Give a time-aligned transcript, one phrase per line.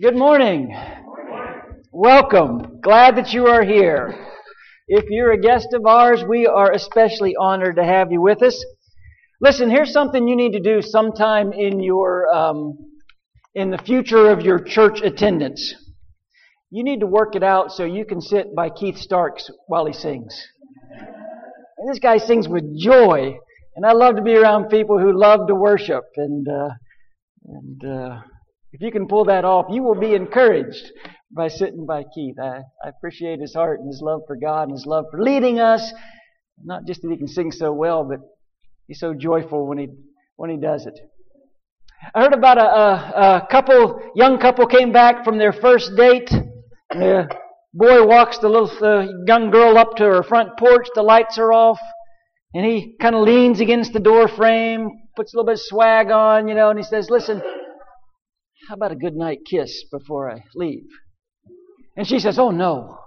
[0.00, 0.74] Good morning.
[1.92, 2.80] Welcome.
[2.80, 4.26] Glad that you are here.
[4.88, 8.64] If you're a guest of ours, we are especially honored to have you with us.
[9.42, 12.78] Listen, here's something you need to do sometime in your um,
[13.54, 15.74] in the future of your church attendance.
[16.70, 19.92] You need to work it out so you can sit by Keith Starks while he
[19.92, 20.34] sings.
[21.76, 23.36] And this guy sings with joy,
[23.76, 26.04] and I love to be around people who love to worship.
[26.16, 26.70] And uh,
[27.44, 28.20] and uh,
[28.72, 30.90] if you can pull that off, you will be encouraged
[31.30, 32.36] by sitting by Keith.
[32.40, 35.60] I, I appreciate his heart and his love for God and his love for leading
[35.60, 35.92] us.
[36.64, 38.20] Not just that he can sing so well, but
[38.86, 39.88] he's so joyful when he
[40.36, 40.98] when he does it.
[42.14, 46.30] I heard about a, a, a couple, young couple came back from their first date.
[46.90, 47.28] The
[47.72, 50.88] boy walks the little young girl up to her front porch.
[50.94, 51.78] The lights are off,
[52.54, 56.10] and he kind of leans against the door frame, puts a little bit of swag
[56.10, 57.42] on, you know, and he says, "Listen."
[58.68, 60.86] How about a good night kiss before I leave?
[61.96, 62.98] And she says, Oh no,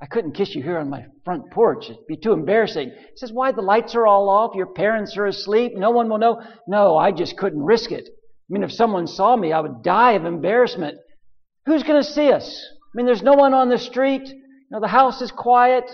[0.00, 1.84] I couldn't kiss you here on my front porch.
[1.84, 2.90] It'd be too embarrassing.
[2.90, 3.52] He says, Why?
[3.52, 4.56] The lights are all off.
[4.56, 5.72] Your parents are asleep.
[5.76, 6.42] No one will know.
[6.66, 8.08] No, I just couldn't risk it.
[8.08, 10.98] I mean, if someone saw me, I would die of embarrassment.
[11.66, 12.66] Who's going to see us?
[12.72, 14.26] I mean, there's no one on the street.
[14.26, 15.84] You know, the house is quiet.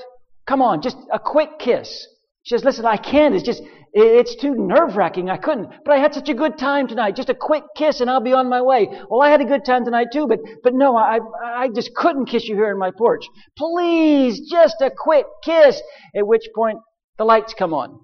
[0.47, 2.07] Come on, just a quick kiss.
[2.47, 3.35] She says, listen, I can't.
[3.35, 3.61] It's just,
[3.93, 5.29] it's too nerve wracking.
[5.29, 5.69] I couldn't.
[5.85, 7.17] But I had such a good time tonight.
[7.17, 8.89] Just a quick kiss and I'll be on my way.
[9.11, 12.27] Well, I had a good time tonight too, but, but no, I, I just couldn't
[12.27, 13.25] kiss you here on my porch.
[13.59, 15.83] Please, just a quick kiss.
[16.15, 16.79] At which point,
[17.19, 17.99] the lights come on.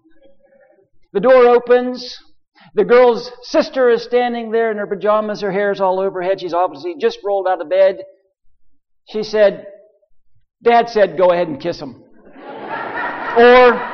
[1.12, 2.18] The door opens.
[2.74, 5.42] The girl's sister is standing there in her pajamas.
[5.42, 6.40] Her hair's all over her head.
[6.40, 7.98] She's obviously just rolled out of bed.
[9.08, 9.66] She said,
[10.64, 12.02] Dad said, go ahead and kiss him.
[13.36, 13.91] or,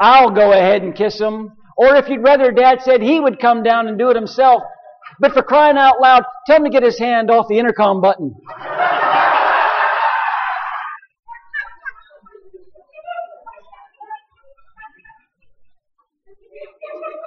[0.00, 1.52] I'll go ahead and kiss him.
[1.76, 4.62] Or if you'd rather, Dad said he would come down and do it himself.
[5.20, 8.34] But for crying out loud, tell him to get his hand off the intercom button.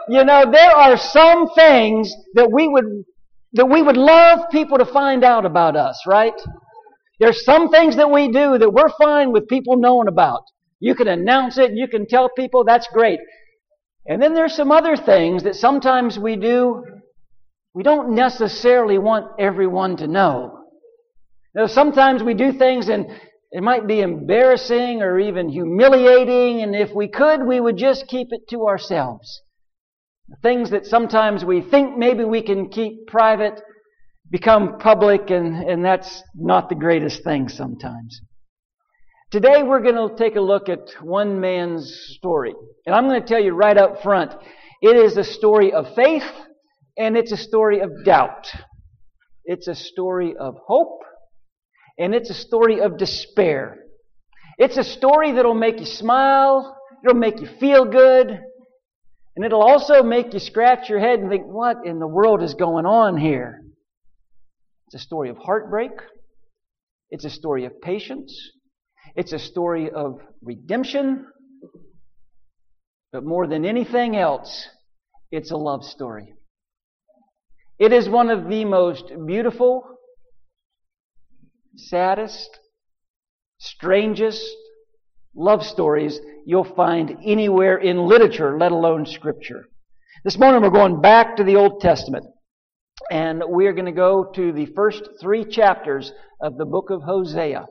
[0.09, 3.03] You know, there are some things that we would
[3.53, 6.33] that we would love people to find out about us, right?
[7.19, 10.43] There's some things that we do that we're fine with people knowing about.
[10.79, 13.19] You can announce it, you can tell people, that's great.
[14.05, 16.83] And then there's some other things that sometimes we do,
[17.73, 20.63] we don't necessarily want everyone to know.
[21.53, 23.07] Now, sometimes we do things and
[23.51, 28.27] it might be embarrassing or even humiliating, and if we could, we would just keep
[28.31, 29.41] it to ourselves.
[30.41, 33.61] Things that sometimes we think maybe we can keep private
[34.29, 38.19] become public, and, and that's not the greatest thing sometimes.
[39.29, 42.53] Today we're going to take a look at one man's story.
[42.85, 44.33] And I'm going to tell you right up front,
[44.81, 46.23] it is a story of faith
[46.97, 48.47] and it's a story of doubt.
[49.43, 51.01] It's a story of hope
[51.97, 53.79] and it's a story of despair.
[54.57, 58.29] It's a story that'll make you smile, it'll make you feel good,
[59.35, 62.53] and it'll also make you scratch your head and think, what in the world is
[62.53, 63.61] going on here?
[64.87, 65.91] It's a story of heartbreak.
[67.09, 68.33] It's a story of patience.
[69.17, 71.25] It's a story of redemption,
[73.11, 74.67] but more than anything else,
[75.31, 76.35] it's a love story.
[77.79, 79.83] It is one of the most beautiful,
[81.75, 82.59] saddest,
[83.57, 84.45] strangest
[85.35, 89.65] love stories you'll find anywhere in literature, let alone scripture.
[90.23, 92.25] This morning we're going back to the Old Testament.
[93.09, 97.65] And we're going to go to the first three chapters of the book of Hosea.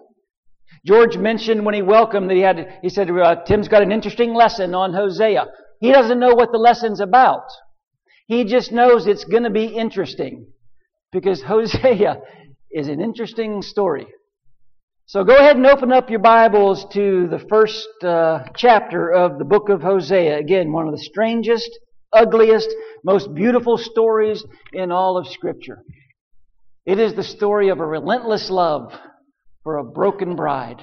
[0.84, 4.34] George mentioned when he welcomed that he had, he said, uh, Tim's got an interesting
[4.34, 5.46] lesson on Hosea.
[5.80, 7.44] He doesn't know what the lesson's about.
[8.26, 10.46] He just knows it's going to be interesting
[11.12, 12.20] because Hosea
[12.70, 14.06] is an interesting story.
[15.06, 19.44] So go ahead and open up your Bibles to the first uh, chapter of the
[19.44, 20.36] book of Hosea.
[20.36, 21.70] Again, one of the strangest,
[22.12, 22.68] ugliest,
[23.04, 25.82] most beautiful stories in all of Scripture.
[26.84, 28.92] It is the story of a relentless love
[29.66, 30.80] for a broken bride.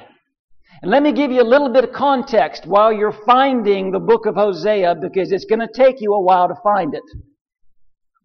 [0.81, 4.25] And let me give you a little bit of context while you're finding the book
[4.25, 7.03] of Hosea because it's going to take you a while to find it.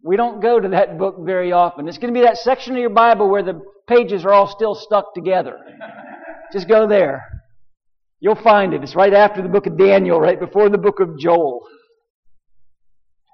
[0.03, 1.87] We don't go to that book very often.
[1.87, 4.75] It's going to be that section of your Bible where the pages are all still
[4.75, 5.55] stuck together.
[6.51, 7.23] Just go there.
[8.19, 8.83] You'll find it.
[8.83, 11.61] It's right after the book of Daniel, right before the book of Joel.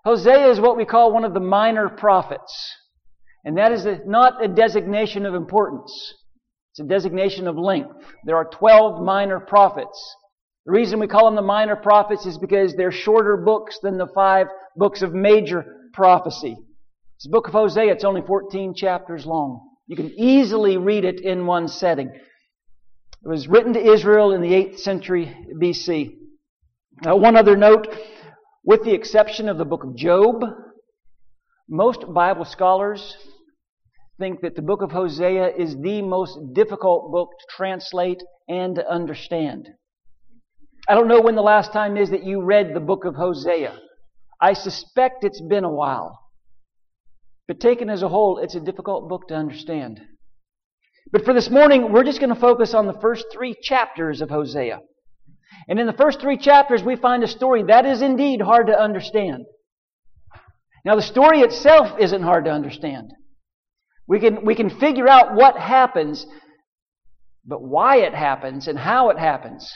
[0.03, 2.71] Hosea is what we call one of the minor prophets.
[3.43, 5.91] And that is not a designation of importance.
[6.75, 7.95] It's a designation of length.
[8.25, 10.15] There are 12 minor prophets.
[10.65, 14.09] The reason we call them the minor prophets is because they're shorter books than the
[14.13, 16.53] five books of major prophecy.
[16.53, 19.65] This book of Hosea, it's only 14 chapters long.
[19.87, 22.09] You can easily read it in one setting.
[22.09, 26.17] It was written to Israel in the 8th century BC.
[27.07, 27.87] Uh, one other note,
[28.65, 30.43] with the exception of the book of Job,
[31.69, 33.15] most Bible scholars
[34.19, 38.89] think that the book of Hosea is the most difficult book to translate and to
[38.89, 39.69] understand.
[40.87, 43.77] I don't know when the last time is that you read the book of Hosea.
[44.39, 46.19] I suspect it's been a while.
[47.47, 49.99] But taken as a whole, it's a difficult book to understand.
[51.11, 54.29] But for this morning, we're just going to focus on the first three chapters of
[54.29, 54.79] Hosea.
[55.67, 58.79] And in the first three chapters, we find a story that is indeed hard to
[58.79, 59.45] understand.
[60.83, 63.11] Now, the story itself isn't hard to understand.
[64.07, 66.25] We can, we can figure out what happens,
[67.45, 69.71] but why it happens and how it happens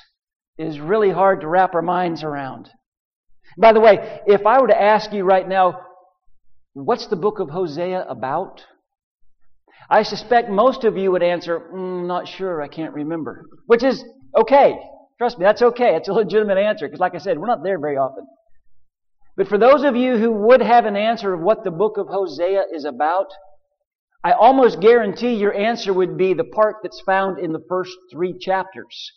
[0.57, 2.69] is really hard to wrap our minds around.
[3.57, 5.81] By the way, if I were to ask you right now,
[6.73, 8.63] what's the book of Hosea about?
[9.89, 13.45] I suspect most of you would answer, mm, not sure, I can't remember.
[13.65, 14.03] Which is
[14.37, 14.77] okay.
[15.17, 15.95] Trust me, that's okay.
[15.95, 18.25] It's a legitimate answer because, like I said, we're not there very often.
[19.35, 22.07] But for those of you who would have an answer of what the book of
[22.07, 23.27] Hosea is about,
[24.23, 28.37] I almost guarantee your answer would be the part that's found in the first three
[28.37, 29.11] chapters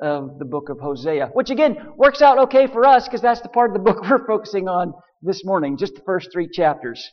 [0.00, 3.50] of the book of Hosea, which again works out okay for us because that's the
[3.50, 7.06] part of the book we're focusing on this morning, just the first three chapters.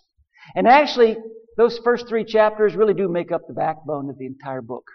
[0.55, 1.17] And actually,
[1.57, 4.85] those first three chapters really do make up the backbone of the entire book.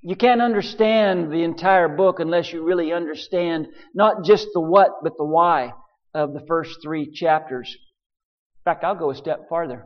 [0.00, 5.16] You can't understand the entire book unless you really understand not just the what, but
[5.16, 5.72] the why
[6.14, 7.68] of the first three chapters.
[7.70, 9.84] In fact, I'll go a step farther.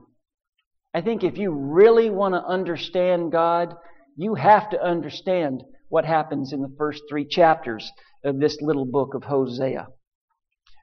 [0.94, 3.75] I think if you really want to understand God,
[4.17, 7.90] you have to understand what happens in the first three chapters
[8.25, 9.87] of this little book of Hosea.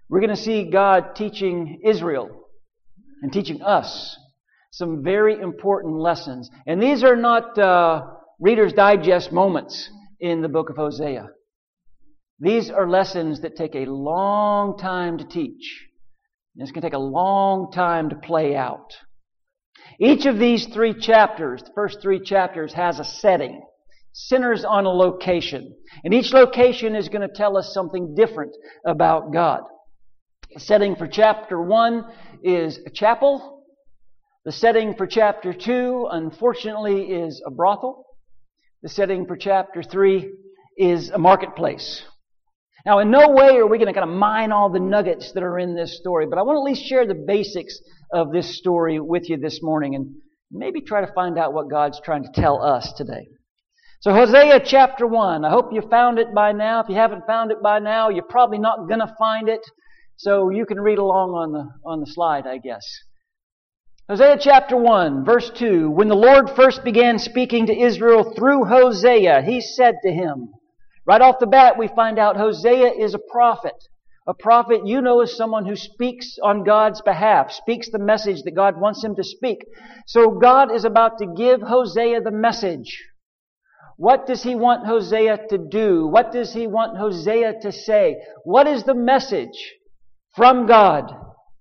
[0.09, 2.29] We're going to see God teaching Israel
[3.21, 4.17] and teaching us
[4.71, 6.49] some very important lessons.
[6.67, 8.03] And these are not uh,
[8.39, 11.29] Reader's Digest moments in the book of Hosea.
[12.39, 15.87] These are lessons that take a long time to teach.
[16.55, 18.91] And it's going to take a long time to play out.
[19.99, 23.61] Each of these three chapters, the first three chapters, has a setting
[24.15, 25.75] centers on a location.
[26.03, 28.55] And each location is going to tell us something different
[28.85, 29.61] about God.
[30.53, 32.05] The setting for chapter 1
[32.43, 33.63] is a chapel.
[34.45, 38.05] The setting for chapter 2, unfortunately, is a brothel.
[38.83, 40.31] The setting for chapter 3
[40.77, 42.03] is a marketplace.
[42.85, 45.41] Now, in no way are we going to kind of mine all the nuggets that
[45.41, 47.79] are in this story, but I want to at least share the basics
[48.13, 50.13] of this story with you this morning and
[50.51, 53.27] maybe try to find out what God's trying to tell us today.
[54.01, 55.43] So Hosea chapter 1.
[55.43, 56.81] I hope you found it by now.
[56.81, 59.61] If you haven't found it by now, you're probably not going to find it.
[60.17, 62.85] So you can read along on the, on the slide, I guess.
[64.07, 65.89] Hosea chapter 1, verse 2.
[65.89, 70.49] When the Lord first began speaking to Israel through Hosea, he said to him,
[71.05, 73.75] right off the bat, we find out Hosea is a prophet.
[74.27, 78.55] A prophet, you know, is someone who speaks on God's behalf, speaks the message that
[78.55, 79.59] God wants him to speak.
[80.07, 83.03] So God is about to give Hosea the message.
[83.97, 86.07] What does he want Hosea to do?
[86.07, 88.17] What does he want Hosea to say?
[88.43, 89.73] What is the message
[90.35, 91.13] from God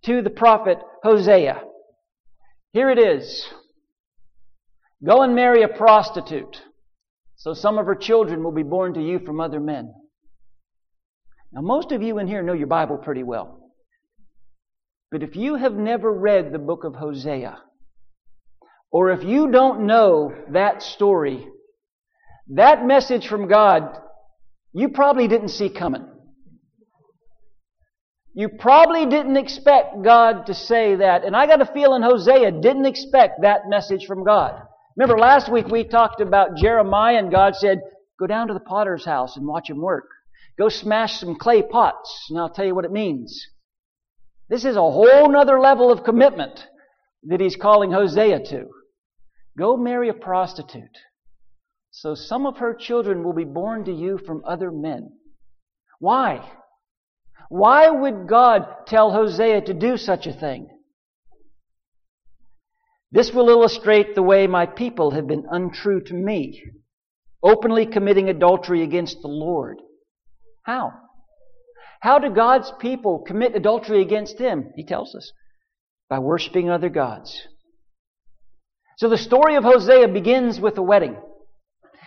[0.04, 1.62] to the prophet Hosea?
[2.72, 3.46] Here it is.
[5.04, 6.62] Go and marry a prostitute,
[7.44, 9.92] so some of her children will be born to you from other men.
[11.52, 13.70] Now, most of you in here know your Bible pretty well.
[15.12, 17.58] But if you have never read the book of Hosea,
[18.90, 21.46] or if you don't know that story,
[22.54, 23.94] that message from God,
[24.72, 26.08] you probably didn't see coming.
[28.32, 31.26] You probably didn't expect God to say that.
[31.26, 34.62] And I got a feeling Hosea didn't expect that message from God.
[34.96, 37.80] Remember last week we talked about Jeremiah and God said,
[38.18, 40.08] go down to the potter's house and watch him work.
[40.56, 43.48] Go smash some clay pots and I'll tell you what it means.
[44.48, 46.64] This is a whole nother level of commitment
[47.24, 48.66] that he's calling Hosea to.
[49.58, 50.96] Go marry a prostitute.
[51.90, 55.10] So some of her children will be born to you from other men.
[55.98, 56.48] Why?
[57.48, 60.68] Why would God tell Hosea to do such a thing?
[63.14, 66.60] This will illustrate the way my people have been untrue to me,
[67.44, 69.78] openly committing adultery against the Lord.
[70.64, 70.90] How?
[72.00, 74.72] How do God's people commit adultery against Him?
[74.74, 75.30] He tells us.
[76.10, 77.40] By worshiping other gods.
[78.98, 81.16] So the story of Hosea begins with a wedding.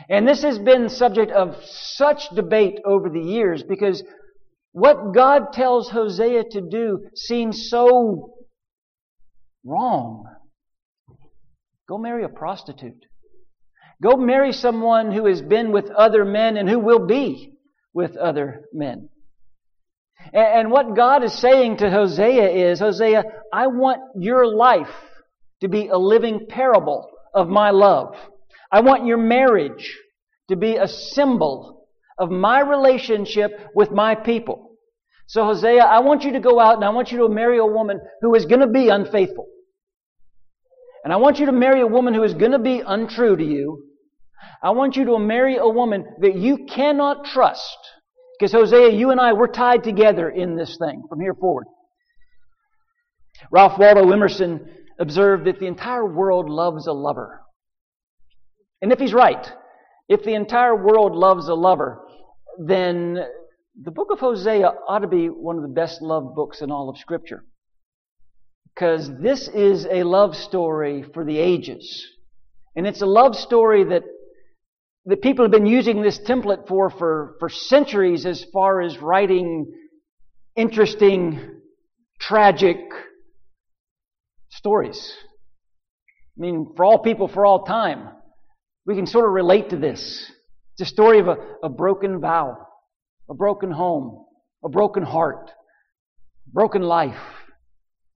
[0.10, 4.04] And this has been subject of such debate over the years because
[4.74, 8.34] what God tells Hosea to do seems so
[9.64, 10.26] wrong.
[11.88, 13.06] Go marry a prostitute.
[14.02, 17.54] Go marry someone who has been with other men and who will be
[17.94, 19.10] with other men.
[20.34, 24.94] And what God is saying to Hosea is, Hosea, I want your life
[25.62, 28.16] to be a living parable of my love.
[28.72, 29.98] I want your marriage
[30.50, 31.88] to be a symbol
[32.20, 34.72] of my relationship with my people.
[35.28, 37.66] So Hosea, I want you to go out and I want you to marry a
[37.66, 39.48] woman who is going to be unfaithful.
[41.04, 43.44] And I want you to marry a woman who is going to be untrue to
[43.44, 43.84] you.
[44.62, 47.78] I want you to marry a woman that you cannot trust.
[48.38, 51.66] Because Hosea, you and I, we're tied together in this thing from here forward.
[53.52, 54.68] Ralph Waldo Emerson
[55.00, 57.42] observed that the entire world loves a lover.
[58.82, 59.52] And if he's right,
[60.08, 62.02] if the entire world loves a lover,
[62.60, 63.18] then
[63.84, 66.90] the book of Hosea ought to be one of the best loved books in all
[66.90, 67.44] of Scripture.
[68.78, 72.06] Because this is a love story for the ages.
[72.76, 74.04] And it's a love story that,
[75.06, 79.74] that people have been using this template for, for for centuries as far as writing
[80.56, 81.40] interesting,
[82.20, 82.78] tragic
[84.50, 85.14] stories.
[86.38, 88.10] I mean, for all people, for all time.
[88.86, 90.32] We can sort of relate to this.
[90.74, 92.68] It's a story of a, a broken vow
[93.30, 94.26] a broken home,
[94.64, 95.52] a broken heart,
[96.54, 97.20] broken life.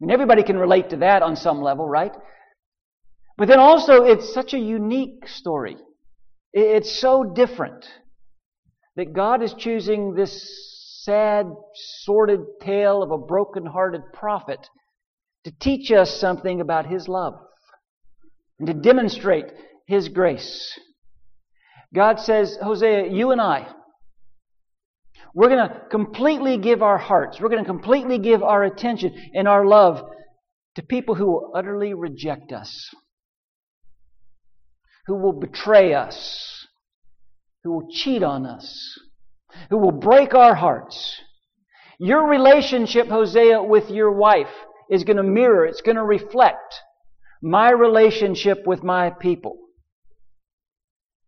[0.01, 2.11] Mean, everybody can relate to that on some level, right?
[3.37, 5.77] But then also, it's such a unique story.
[6.53, 7.85] It's so different
[8.95, 11.45] that God is choosing this sad,
[12.01, 14.59] sordid tale of a broken-hearted prophet
[15.43, 17.35] to teach us something about His love
[18.59, 19.45] and to demonstrate
[19.87, 20.77] His grace.
[21.93, 23.67] God says, Hosea, you and I,
[25.33, 29.47] we're going to completely give our hearts, we're going to completely give our attention and
[29.47, 30.03] our love
[30.75, 32.93] to people who will utterly reject us,
[35.07, 36.67] who will betray us,
[37.63, 38.99] who will cheat on us,
[39.69, 41.19] who will break our hearts.
[41.99, 44.51] Your relationship, Hosea, with your wife
[44.89, 46.75] is going to mirror, it's going to reflect
[47.41, 49.57] my relationship with my people.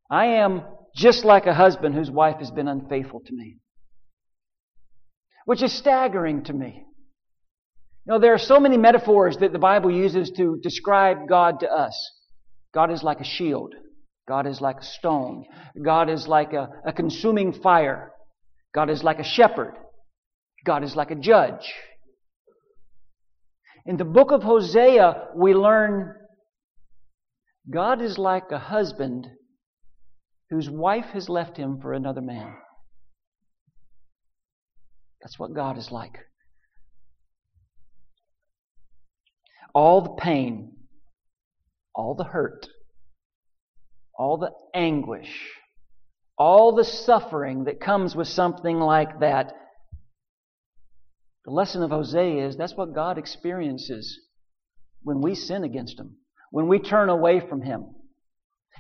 [0.10, 0.64] I am
[0.96, 3.58] just like a husband whose wife has been unfaithful to me
[5.46, 6.86] which is staggering to me.
[8.06, 11.70] You know, there are so many metaphors that the Bible uses to describe God to
[11.70, 11.96] us.
[12.74, 13.74] God is like a shield.
[14.28, 15.46] God is like a stone.
[15.84, 18.12] God is like a, a consuming fire.
[18.74, 19.76] God is like a shepherd.
[20.66, 21.74] God is like a judge.
[23.86, 26.16] In the book of Hosea, we learn
[27.72, 29.28] God is like a husband
[30.50, 32.54] whose wife has left him for another man.
[35.24, 36.20] That's what God is like.
[39.74, 40.74] All the pain,
[41.96, 42.68] all the hurt,
[44.20, 45.34] all the anguish,
[46.38, 49.54] all the suffering that comes with something like that.
[51.46, 54.20] The lesson of Hosea is that's what God experiences
[55.04, 56.18] when we sin against Him,
[56.52, 57.86] when we turn away from Him.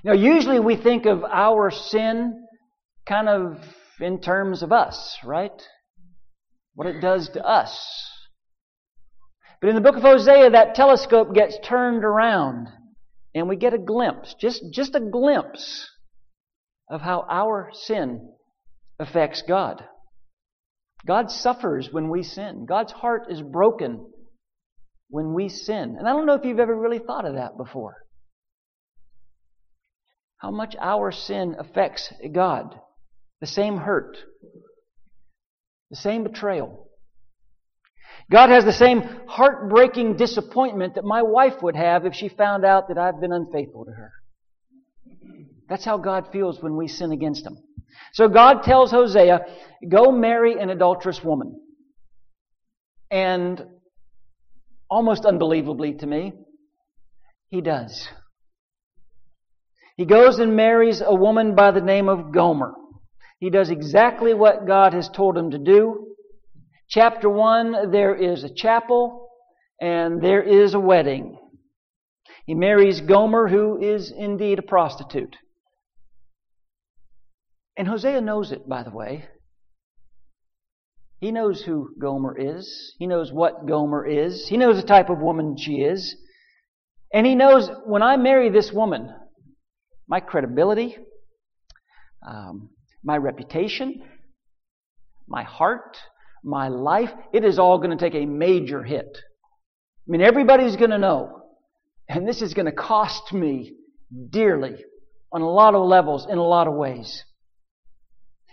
[0.04, 2.46] Now, usually we think of our sin
[3.08, 3.60] kind of
[4.02, 5.52] in terms of us, right?
[6.76, 8.10] What it does to us.
[9.62, 12.68] But in the book of Hosea, that telescope gets turned around
[13.34, 15.90] and we get a glimpse, just, just a glimpse
[16.90, 18.30] of how our sin
[19.00, 19.84] affects God.
[21.06, 22.66] God suffers when we sin.
[22.66, 24.06] God's heart is broken
[25.10, 25.96] when we sin.
[25.98, 27.98] And I don't know if you've ever really thought of that before.
[30.38, 32.80] How much our sin affects God.
[33.42, 34.18] The same hurt,
[35.94, 36.88] the same betrayal.
[38.32, 42.88] God has the same heartbreaking disappointment that my wife would have if she found out
[42.88, 44.12] that I've been unfaithful to her.
[45.70, 47.60] That's how God feels when we sin against Him.
[48.14, 49.42] So God tells Hosea,
[49.88, 51.62] go marry an adulterous woman.
[53.12, 53.64] And
[54.90, 56.34] almost unbelievably to me,
[57.50, 58.08] he does.
[59.96, 62.74] He goes and marries a woman by the name of Gomer.
[63.44, 66.16] He does exactly what God has told him to do.
[66.88, 69.28] Chapter 1, there is a chapel
[69.82, 71.38] and there is a wedding.
[72.46, 75.36] He marries Gomer, who is indeed a prostitute.
[77.76, 79.26] And Hosea knows it, by the way.
[81.20, 82.96] He knows who Gomer is.
[82.98, 84.48] He knows what Gomer is.
[84.48, 86.16] He knows the type of woman she is.
[87.14, 89.14] And he knows when I marry this woman,
[90.08, 90.96] my credibility,
[92.26, 92.70] um,
[93.04, 94.02] my reputation,
[95.28, 95.98] my heart,
[96.44, 99.18] my life, it is all going to take a major hit.
[99.18, 101.44] I mean, everybody's going to know
[102.08, 103.74] And this is going to cost me
[104.30, 104.76] dearly
[105.32, 107.24] on a lot of levels, in a lot of ways.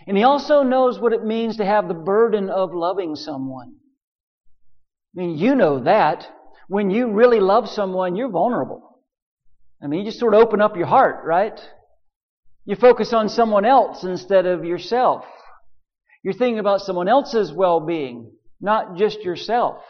[0.07, 3.73] And he also knows what it means to have the burden of loving someone.
[5.15, 6.27] I mean, you know that.
[6.67, 8.99] When you really love someone, you're vulnerable.
[9.83, 11.59] I mean, you just sort of open up your heart, right?
[12.65, 15.25] You focus on someone else instead of yourself.
[16.23, 19.81] You're thinking about someone else's well-being, not just yourself.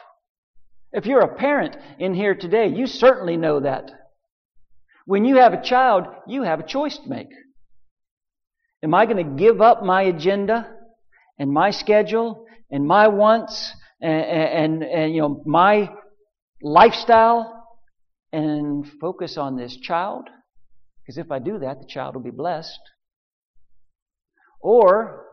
[0.93, 3.91] If you're a parent in here today, you certainly know that.
[5.05, 7.27] When you have a child, you have a choice to make.
[8.83, 10.69] Am I going to give up my agenda
[11.37, 15.91] and my schedule and my wants and, and, and you know, my
[16.61, 17.67] lifestyle
[18.31, 20.29] and focus on this child?
[21.01, 22.79] Because if I do that, the child will be blessed.
[24.61, 25.25] Or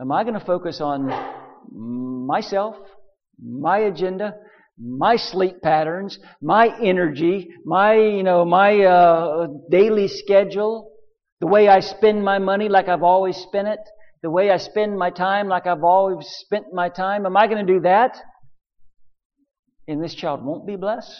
[0.00, 1.10] am I going to focus on
[2.26, 2.76] myself,
[3.38, 4.34] my agenda,
[4.78, 10.90] my sleep patterns, my energy, my, you know, my uh, daily schedule,
[11.40, 13.80] the way I spend my money like I've always spent it,
[14.22, 17.26] the way I spend my time like I've always spent my time.
[17.26, 18.16] Am I going to do that?
[19.86, 21.12] And this child won't be blessed.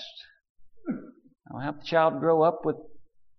[1.53, 2.77] I'll have the child grow up with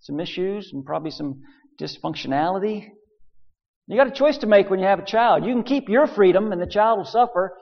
[0.06, 1.42] some issues and probably some
[1.82, 2.86] dysfunctionality.
[3.88, 5.46] You got a choice to make when you have a child.
[5.46, 7.58] You can keep your freedom and the child will suffer,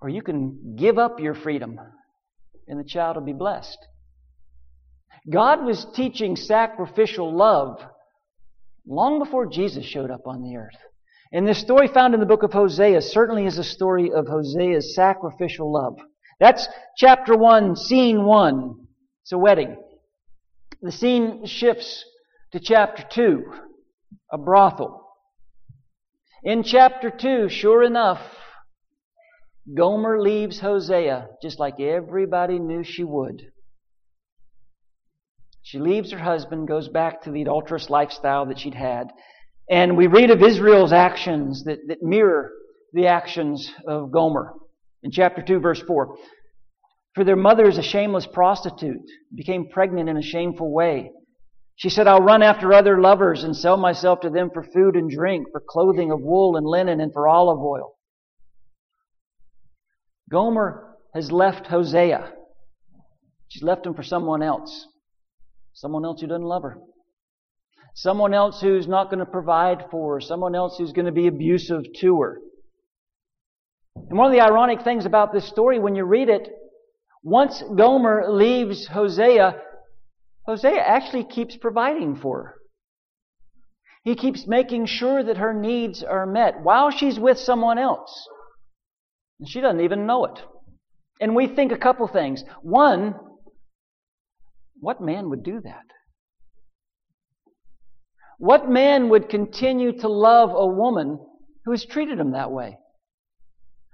[0.00, 1.78] or you can give up your freedom
[2.68, 3.78] and the child will be blessed.
[5.30, 7.80] God was teaching sacrificial love
[8.86, 10.76] long before Jesus showed up on the earth.
[11.32, 14.94] And this story found in the book of Hosea certainly is a story of Hosea's
[14.94, 15.96] sacrificial love.
[16.38, 18.74] That's chapter 1, scene 1.
[19.22, 19.76] It's a wedding.
[20.84, 22.04] The scene shifts
[22.52, 23.42] to chapter 2,
[24.32, 25.08] a brothel.
[26.42, 28.20] In chapter 2, sure enough,
[29.74, 33.46] Gomer leaves Hosea just like everybody knew she would.
[35.62, 39.06] She leaves her husband, goes back to the adulterous lifestyle that she'd had.
[39.70, 42.52] And we read of Israel's actions that, that mirror
[42.92, 44.52] the actions of Gomer.
[45.02, 46.14] In chapter 2, verse 4.
[47.14, 49.02] For their mother is a shameless prostitute,
[49.34, 51.12] became pregnant in a shameful way.
[51.76, 55.10] She said, I'll run after other lovers and sell myself to them for food and
[55.10, 57.94] drink, for clothing of wool and linen, and for olive oil.
[60.30, 62.32] Gomer has left Hosea.
[63.48, 64.86] She's left him for someone else.
[65.72, 66.78] Someone else who doesn't love her.
[67.94, 70.20] Someone else who's not going to provide for her.
[70.20, 72.40] Someone else who's going to be abusive to her.
[73.96, 76.48] And one of the ironic things about this story, when you read it,
[77.24, 79.56] once Gomer leaves Hosea,
[80.46, 82.54] Hosea actually keeps providing for her.
[84.04, 88.28] He keeps making sure that her needs are met while she's with someone else.
[89.40, 90.38] And she doesn't even know it.
[91.18, 92.44] And we think a couple things.
[92.60, 93.14] One,
[94.78, 95.84] what man would do that?
[98.36, 101.18] What man would continue to love a woman
[101.64, 102.76] who has treated him that way?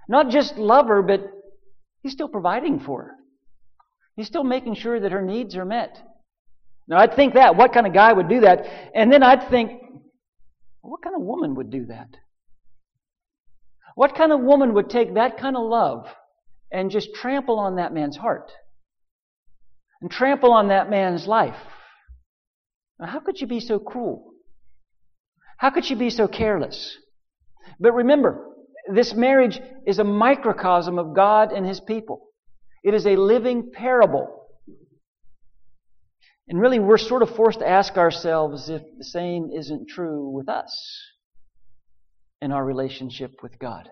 [0.09, 1.21] Not just love her, but
[2.01, 3.11] he's still providing for her.
[4.15, 5.97] He's still making sure that her needs are met.
[6.87, 7.55] Now, I'd think that.
[7.55, 8.65] What kind of guy would do that?
[8.93, 9.71] And then I'd think,
[10.81, 12.09] what kind of woman would do that?
[13.95, 16.07] What kind of woman would take that kind of love
[16.71, 18.51] and just trample on that man's heart?
[20.01, 21.55] And trample on that man's life?
[22.99, 24.33] Now, how could you be so cruel?
[25.57, 26.97] How could you be so careless?
[27.79, 28.47] But remember,
[28.91, 32.30] this marriage is a microcosm of God and His people.
[32.83, 34.47] It is a living parable.
[36.47, 40.49] And really, we're sort of forced to ask ourselves if the same isn't true with
[40.49, 40.73] us
[42.41, 43.87] in our relationship with God.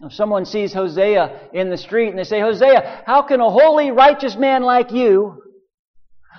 [0.00, 3.90] If someone sees Hosea in the street and they say, Hosea, how can a holy,
[3.90, 5.42] righteous man like you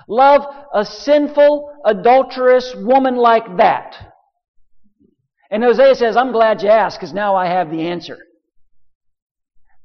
[0.08, 0.42] love
[0.74, 3.96] a sinful, adulterous woman like that?
[5.50, 8.18] And Hosea says, I'm glad you asked because now I have the answer.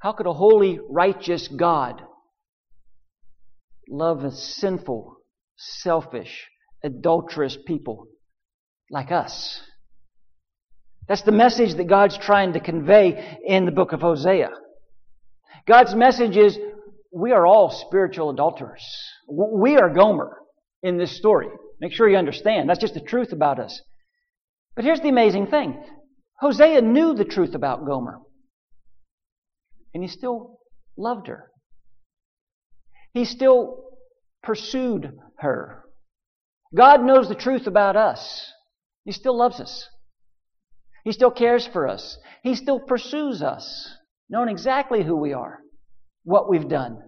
[0.01, 2.03] How could a holy, righteous God
[3.89, 5.17] love a sinful,
[5.57, 6.47] selfish,
[6.85, 8.07] adulterous people
[8.91, 9.61] like us?
[11.09, 14.51] That's the message that God's trying to convey in the book of Hosea.
[15.67, 16.59] God's message is
[17.13, 18.85] we are all spiritual adulterers.
[19.29, 20.39] We are Gomer
[20.83, 21.49] in this story.
[21.81, 22.69] Make sure you understand.
[22.69, 23.81] That's just the truth about us.
[24.77, 25.83] But here's the amazing thing.
[26.39, 28.21] Hosea knew the truth about Gomer
[29.95, 30.59] and he still
[30.97, 31.51] loved her.
[33.13, 33.85] He still
[34.43, 35.85] pursued her.
[36.75, 38.53] God knows the truth about us.
[39.05, 39.89] He still loves us.
[41.05, 42.19] He still cares for us.
[42.43, 43.95] He still pursues us,
[44.29, 45.61] knowing exactly who we are,
[46.25, 46.99] what we've done.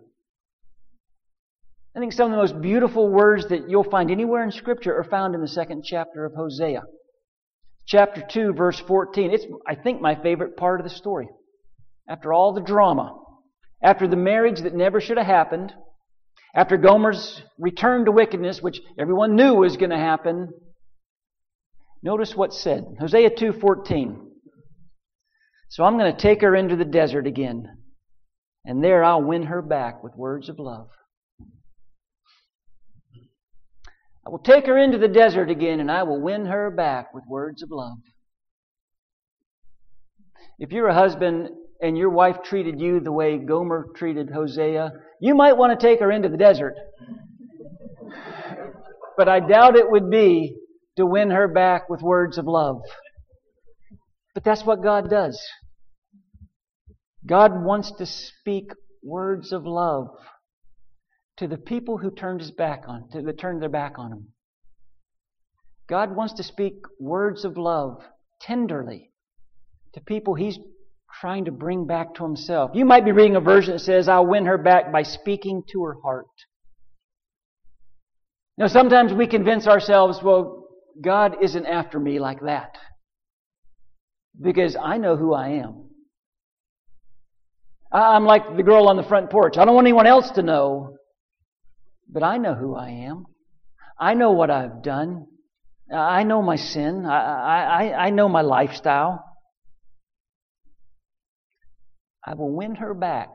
[1.94, 5.04] I think some of the most beautiful words that you'll find anywhere in Scripture are
[5.04, 6.82] found in the second chapter of Hosea.
[7.86, 9.32] Chapter 2, verse 14.
[9.32, 11.28] It's, I think, my favorite part of the story.
[12.08, 13.16] After all the drama,
[13.82, 15.72] after the marriage that never should have happened,
[16.54, 20.48] after Gomer's return to wickedness, which everyone knew was going to happen,
[22.02, 22.84] notice what's said.
[22.98, 24.26] Hosea 2:14.
[25.68, 27.68] So I'm going to take her into the desert again,
[28.64, 30.88] and there I'll win her back with words of love.
[34.26, 37.24] I will take her into the desert again and I will win her back with
[37.26, 37.98] words of love.
[40.58, 41.48] If you're a husband
[41.80, 46.00] and your wife treated you the way Gomer treated Hosea, you might want to take
[46.00, 46.74] her into the desert.
[49.16, 50.56] but I doubt it would be
[50.96, 52.82] to win her back with words of love.
[54.34, 55.40] But that's what God does.
[57.26, 58.70] God wants to speak
[59.02, 60.08] words of love
[61.38, 64.28] to the people who turned his back on, to the turned their back on him.
[65.88, 68.02] God wants to speak words of love
[68.40, 69.10] tenderly
[69.94, 70.58] to people he's
[71.20, 72.72] trying to bring back to himself.
[72.74, 75.84] You might be reading a version that says, I'll win her back by speaking to
[75.84, 76.26] her heart.
[78.56, 80.68] Now, sometimes we convince ourselves, well,
[81.02, 82.76] God isn't after me like that.
[84.40, 85.86] Because I know who I am.
[87.92, 89.56] I'm like the girl on the front porch.
[89.56, 90.96] I don't want anyone else to know
[92.12, 93.26] but I know who I am.
[93.98, 95.26] I know what I've done.
[95.94, 97.04] I know my sin.
[97.06, 99.24] I, I, I know my lifestyle.
[102.26, 103.30] I will win her back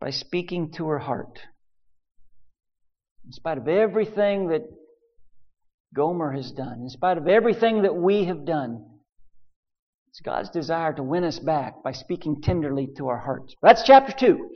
[0.00, 1.40] by speaking to her heart.
[3.24, 4.62] In spite of everything that
[5.94, 8.84] Gomer has done, in spite of everything that we have done,
[10.08, 13.54] it's God's desire to win us back by speaking tenderly to our hearts.
[13.62, 14.50] That's chapter 2.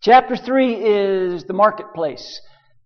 [0.00, 2.40] Chapter 3 is the marketplace.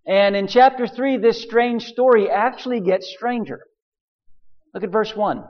[0.05, 3.61] And in chapter 3, this strange story actually gets stranger.
[4.73, 5.43] Look at verse 1.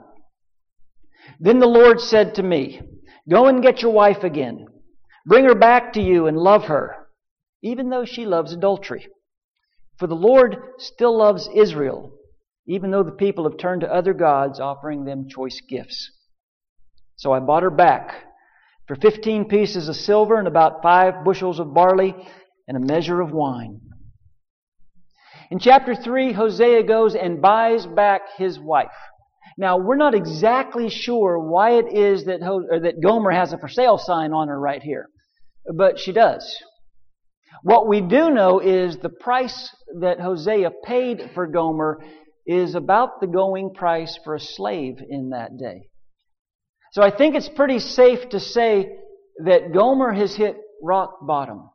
[1.40, 2.80] Then the Lord said to me,
[3.28, 4.66] Go and get your wife again.
[5.26, 7.08] Bring her back to you and love her,
[7.62, 9.06] even though she loves adultery.
[9.98, 12.12] For the Lord still loves Israel,
[12.66, 16.10] even though the people have turned to other gods, offering them choice gifts.
[17.16, 18.24] So I bought her back
[18.86, 22.14] for 15 pieces of silver and about five bushels of barley
[22.68, 23.80] and a measure of wine.
[25.50, 28.88] In chapter 3, Hosea goes and buys back his wife.
[29.56, 33.98] Now, we're not exactly sure why it is that, that Gomer has a for sale
[33.98, 35.08] sign on her right here,
[35.72, 36.56] but she does.
[37.62, 42.04] What we do know is the price that Hosea paid for Gomer
[42.46, 45.88] is about the going price for a slave in that day.
[46.92, 48.96] So I think it's pretty safe to say
[49.44, 51.70] that Gomer has hit rock bottom.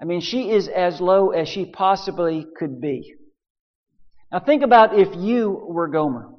[0.00, 3.14] I mean, she is as low as she possibly could be.
[4.30, 6.33] Now think about if you were Gomer.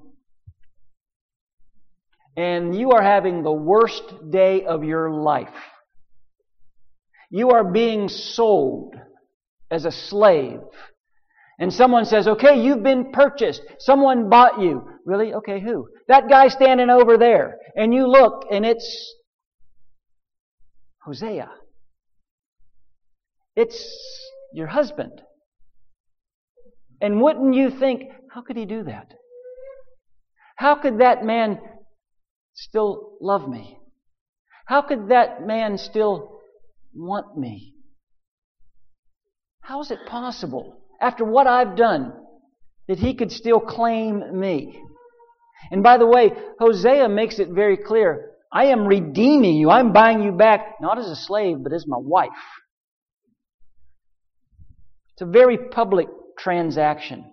[2.38, 5.54] And you are having the worst day of your life.
[7.30, 8.96] You are being sold
[9.72, 10.60] as a slave.
[11.60, 13.62] And someone says, okay, you've been purchased.
[13.80, 14.88] Someone bought you.
[15.06, 15.34] Really?
[15.34, 15.88] Okay, who?
[16.08, 17.58] That guy standing over there.
[17.76, 19.16] And you look and it's
[21.04, 21.50] Hosea.
[23.56, 23.90] It's
[24.54, 25.22] your husband.
[27.02, 29.14] And wouldn't you think, how could he do that?
[30.58, 31.60] How could that man
[32.56, 33.78] still love me?
[34.66, 36.40] How could that man still
[36.94, 37.76] want me?
[39.62, 42.14] How is it possible, after what I've done,
[42.88, 44.82] that he could still claim me?
[45.72, 49.70] And by the way, Hosea makes it very clear I am redeeming you.
[49.70, 52.30] I'm buying you back, not as a slave, but as my wife.
[55.14, 57.26] It's a very public transaction.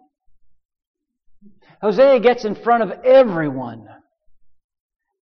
[1.81, 3.87] Hosea gets in front of everyone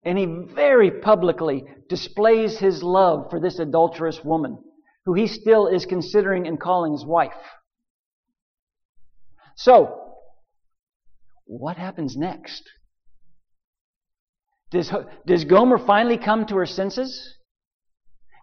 [0.03, 4.57] and he very publicly displays his love for this adulterous woman
[5.05, 7.31] who he still is considering and calling his wife.
[9.55, 9.97] So,
[11.45, 12.63] what happens next?
[14.71, 14.91] Does,
[15.27, 17.35] does Gomer finally come to her senses?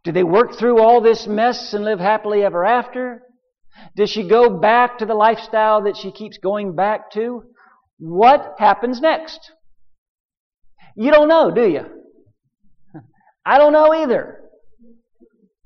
[0.05, 3.23] Do they work through all this mess and live happily ever after?
[3.97, 7.43] Does she go back to the lifestyle that she keeps going back to?
[7.99, 9.41] What happens next?
[11.01, 11.87] You don't know, do you?
[13.47, 14.41] I don't know either.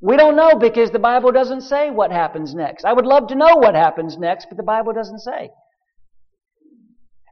[0.02, 2.84] We don't know because the Bible doesn't say what happens next.
[2.84, 5.50] I would love to know what happens next, but the Bible doesn't say.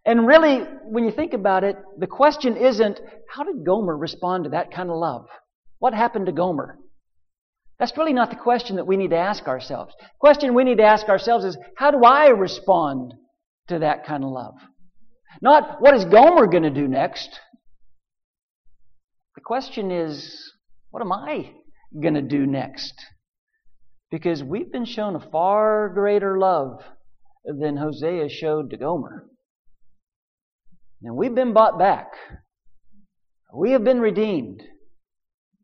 [0.07, 4.51] And really, when you think about it, the question isn't, how did Gomer respond to
[4.51, 5.27] that kind of love?
[5.79, 6.79] What happened to Gomer?
[7.79, 9.95] That's really not the question that we need to ask ourselves.
[9.99, 13.13] The question we need to ask ourselves is, how do I respond
[13.69, 14.55] to that kind of love?
[15.43, 17.39] Not, what is Gomer going to do next?
[19.35, 20.53] The question is,
[20.91, 21.53] what am I
[22.01, 22.95] going to do next?
[24.11, 26.83] Because we've been shown a far greater love
[27.45, 29.27] than Hosea showed to Gomer.
[31.03, 32.09] And we've been bought back.
[33.55, 34.63] We have been redeemed.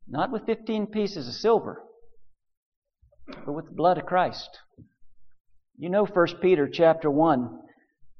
[0.09, 1.83] Not with 15 pieces of silver,
[3.45, 4.49] but with the blood of Christ.
[5.77, 7.59] You know 1 Peter chapter 1,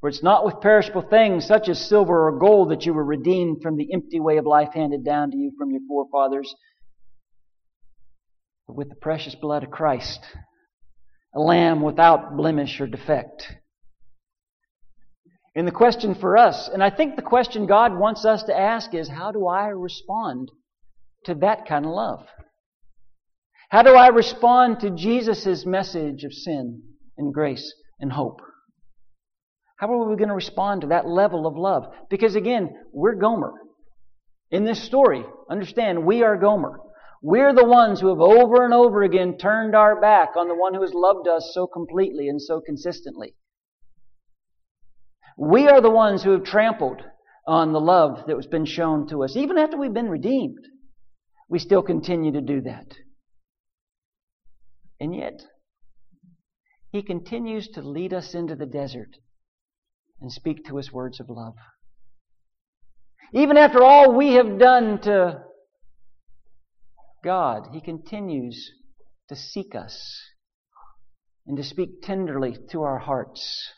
[0.07, 3.61] for it's not with perishable things such as silver or gold that you were redeemed
[3.61, 6.55] from the empty way of life handed down to you from your forefathers,
[8.69, 10.21] but with the precious blood of Christ,
[11.35, 13.53] a lamb without blemish or defect.
[15.57, 18.95] And the question for us, and I think the question God wants us to ask
[18.95, 20.53] is, how do I respond
[21.25, 22.25] to that kind of love?
[23.71, 26.81] How do I respond to Jesus' message of sin
[27.19, 28.41] and grace and hope?
[29.77, 31.93] How are we going to respond to that level of love?
[32.09, 33.53] Because again, we're Gomer.
[34.51, 36.81] In this story, understand, we are Gomer.
[37.23, 40.75] We're the ones who have over and over again turned our back on the one
[40.75, 43.35] who has loved us so completely and so consistently.
[45.37, 47.03] We are the ones who have trampled
[47.47, 49.37] on the love that has been shown to us.
[49.37, 50.65] Even after we've been redeemed,
[51.49, 52.87] we still continue to do that.
[54.99, 55.43] And yet,
[56.91, 59.17] He continues to lead us into the desert
[60.21, 61.55] and speak to us words of love.
[63.33, 65.43] Even after all we have done to
[67.25, 68.71] God, He continues
[69.29, 70.21] to seek us
[71.47, 73.73] and to speak tenderly to our hearts.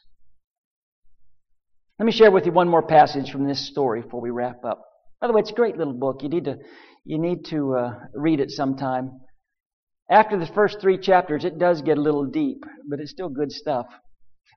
[1.98, 4.83] Let me share with you one more passage from this story before we wrap up.
[5.20, 6.22] By the way, it's a great little book.
[6.22, 6.59] You need to,
[7.05, 9.20] you need to uh, read it sometime.
[10.11, 13.51] After the first three chapters, it does get a little deep, but it's still good
[13.51, 13.87] stuff.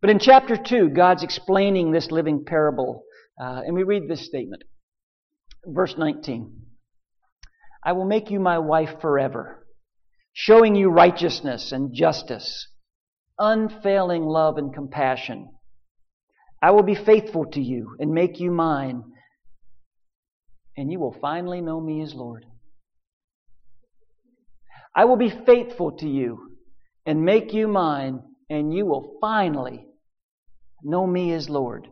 [0.02, 3.04] But in chapter 2, God's explaining this living parable,
[3.40, 4.64] uh, and we read this statement.
[5.64, 6.58] Verse 19
[7.84, 9.66] I will make you my wife forever,
[10.34, 12.68] showing you righteousness and justice,
[13.38, 15.52] unfailing love and compassion.
[16.64, 19.04] I will be faithful to you and make you mine,
[20.76, 22.46] and you will finally know me as Lord.
[24.96, 26.58] I will be faithful to you
[27.06, 29.86] and make you mine, and you will finally
[30.84, 31.88] know me as Lord.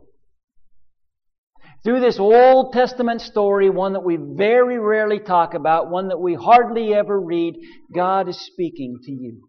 [1.82, 6.34] Through this Old Testament story, one that we very rarely talk about, one that we
[6.34, 7.54] hardly ever read,
[7.94, 9.40] God is speaking to you.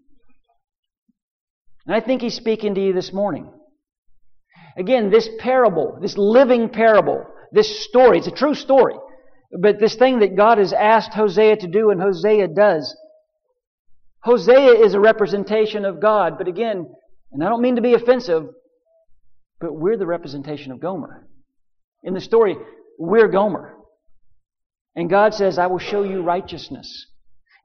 [1.85, 3.51] And I think He's speaking to you this morning.
[4.77, 8.95] Again, this parable, this living parable, this story, it's a true story.
[9.59, 12.95] But this thing that God has asked Hosea to do and Hosea does.
[14.23, 16.87] Hosea is a representation of God, but again,
[17.33, 18.47] and I don't mean to be offensive,
[19.61, 21.27] but we're the representation of Gomer.
[22.03, 22.57] In the story,
[22.97, 23.75] we're Gomer.
[24.95, 27.07] And God says, I will show you righteousness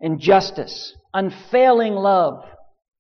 [0.01, 2.45] and justice, unfailing love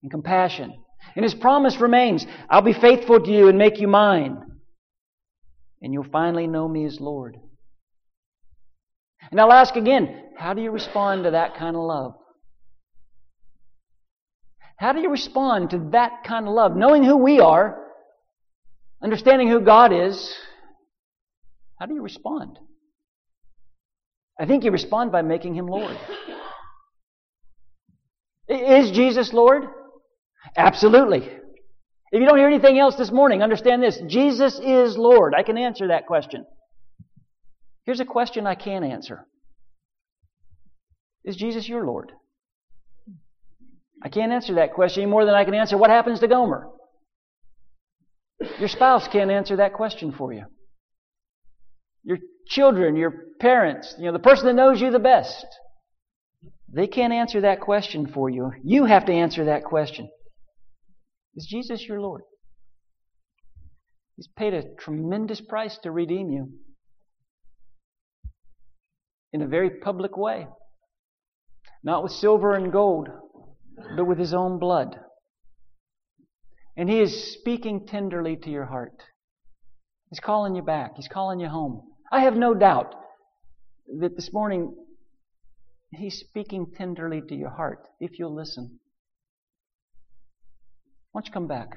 [0.02, 0.72] and compassion.
[1.14, 4.42] And His promise remains I'll be faithful to you and make you mine.
[5.82, 7.36] And you'll finally know me as Lord.
[9.30, 12.14] And I'll ask again, how do you respond to that kind of love?
[14.78, 16.76] How do you respond to that kind of love?
[16.76, 17.85] Knowing who we are,
[19.06, 20.34] understanding who God is,
[21.78, 22.58] how do you respond?
[24.36, 25.96] I think you respond by making him Lord.
[28.48, 29.62] Is Jesus Lord?
[30.56, 31.18] Absolutely.
[31.18, 35.34] If you don't hear anything else this morning, understand this Jesus is Lord.
[35.38, 36.44] I can answer that question.
[37.84, 39.24] Here's a question I can answer
[41.24, 42.10] Is Jesus your Lord?
[44.02, 46.70] I can't answer that question any more than I can answer what happens to Gomer.
[48.58, 50.44] Your spouse can't answer that question for you.
[52.04, 55.46] Your children, your parents, you know, the person that knows you the best,
[56.72, 58.52] they can't answer that question for you.
[58.62, 60.08] You have to answer that question.
[61.34, 62.22] Is Jesus your Lord?
[64.16, 66.52] He's paid a tremendous price to redeem you
[69.32, 70.46] in a very public way.
[71.84, 73.08] Not with silver and gold,
[73.96, 74.98] but with His own blood.
[76.76, 79.02] And He is speaking tenderly to your heart.
[80.10, 80.92] He's calling you back.
[80.96, 81.82] He's calling you home.
[82.12, 82.94] I have no doubt
[84.00, 84.74] that this morning
[85.92, 88.78] He's speaking tenderly to your heart if you'll listen.
[91.12, 91.70] Why don't you come back?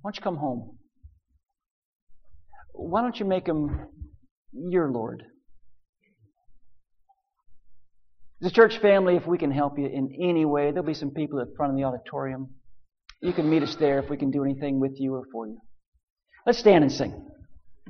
[0.00, 0.78] Why don't you come home?
[2.72, 3.88] Why don't you make Him
[4.52, 5.24] your Lord?
[8.42, 11.10] As a church family, if we can help you in any way, there'll be some
[11.10, 12.48] people at the front of the auditorium.
[13.22, 15.58] You can meet us there if we can do anything with you or for you.
[16.46, 17.29] Let's stand and sing.